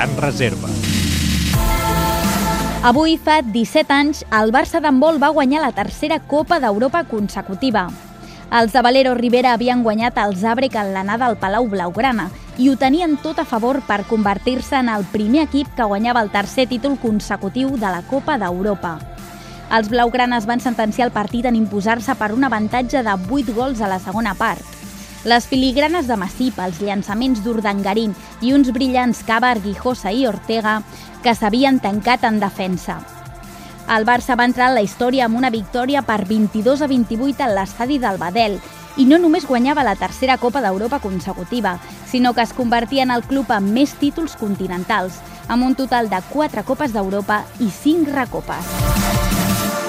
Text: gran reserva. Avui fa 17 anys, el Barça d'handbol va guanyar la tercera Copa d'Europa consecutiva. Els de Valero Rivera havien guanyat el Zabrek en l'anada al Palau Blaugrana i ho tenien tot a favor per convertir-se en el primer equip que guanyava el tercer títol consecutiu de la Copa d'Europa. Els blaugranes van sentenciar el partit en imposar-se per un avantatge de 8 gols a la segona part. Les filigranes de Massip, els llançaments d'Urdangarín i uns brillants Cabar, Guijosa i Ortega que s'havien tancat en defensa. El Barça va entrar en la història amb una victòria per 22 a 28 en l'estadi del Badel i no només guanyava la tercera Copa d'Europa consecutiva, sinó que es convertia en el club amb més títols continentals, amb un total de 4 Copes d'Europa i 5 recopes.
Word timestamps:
gran 0.00 0.16
reserva. 0.16 0.68
Avui 2.82 3.18
fa 3.20 3.42
17 3.44 3.92
anys, 3.92 4.22
el 4.32 4.48
Barça 4.48 4.80
d'handbol 4.80 5.18
va 5.20 5.28
guanyar 5.28 5.60
la 5.60 5.74
tercera 5.76 6.16
Copa 6.24 6.56
d'Europa 6.56 7.02
consecutiva. 7.04 7.90
Els 8.48 8.72
de 8.72 8.80
Valero 8.80 9.12
Rivera 9.14 9.52
havien 9.52 9.82
guanyat 9.84 10.16
el 10.24 10.32
Zabrek 10.40 10.78
en 10.80 10.94
l'anada 10.94 11.28
al 11.28 11.36
Palau 11.36 11.68
Blaugrana 11.68 12.30
i 12.56 12.70
ho 12.70 12.78
tenien 12.80 13.18
tot 13.20 13.38
a 13.38 13.44
favor 13.44 13.82
per 13.84 14.06
convertir-se 14.08 14.80
en 14.80 14.88
el 14.88 15.04
primer 15.12 15.44
equip 15.44 15.68
que 15.76 15.84
guanyava 15.92 16.24
el 16.24 16.32
tercer 16.32 16.66
títol 16.72 16.96
consecutiu 16.96 17.76
de 17.76 17.92
la 17.92 18.00
Copa 18.00 18.40
d'Europa. 18.40 18.96
Els 19.70 19.92
blaugranes 19.92 20.48
van 20.48 20.64
sentenciar 20.64 21.10
el 21.10 21.14
partit 21.14 21.44
en 21.44 21.60
imposar-se 21.60 22.16
per 22.16 22.32
un 22.32 22.48
avantatge 22.48 23.04
de 23.04 23.20
8 23.28 23.52
gols 23.54 23.84
a 23.84 23.92
la 23.92 24.00
segona 24.00 24.32
part. 24.34 24.79
Les 25.24 25.44
filigranes 25.44 26.06
de 26.08 26.16
Massip, 26.16 26.56
els 26.64 26.78
llançaments 26.80 27.42
d'Urdangarín 27.44 28.14
i 28.40 28.54
uns 28.56 28.70
brillants 28.72 29.20
Cabar, 29.28 29.58
Guijosa 29.60 30.14
i 30.16 30.24
Ortega 30.26 30.78
que 31.20 31.34
s'havien 31.36 31.76
tancat 31.78 32.24
en 32.24 32.38
defensa. 32.40 32.96
El 33.92 34.06
Barça 34.08 34.32
va 34.38 34.46
entrar 34.48 34.70
en 34.70 34.78
la 34.78 34.84
història 34.86 35.26
amb 35.26 35.36
una 35.36 35.50
victòria 35.52 36.00
per 36.08 36.22
22 36.24 36.80
a 36.80 36.88
28 36.88 37.44
en 37.44 37.54
l'estadi 37.58 37.98
del 38.00 38.16
Badel 38.16 38.56
i 38.96 39.04
no 39.04 39.18
només 39.20 39.44
guanyava 39.44 39.84
la 39.84 39.96
tercera 39.98 40.38
Copa 40.40 40.62
d'Europa 40.64 41.02
consecutiva, 41.04 41.76
sinó 42.08 42.32
que 42.32 42.46
es 42.46 42.56
convertia 42.56 43.04
en 43.04 43.12
el 43.12 43.22
club 43.22 43.52
amb 43.52 43.76
més 43.76 43.92
títols 44.00 44.38
continentals, 44.40 45.20
amb 45.48 45.68
un 45.68 45.76
total 45.76 46.08
de 46.08 46.22
4 46.32 46.64
Copes 46.64 46.96
d'Europa 46.96 47.42
i 47.60 47.68
5 47.68 48.16
recopes. 48.16 49.79